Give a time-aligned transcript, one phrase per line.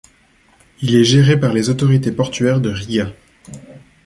[0.81, 3.13] Il est géré par les autorités portuaires de Riga.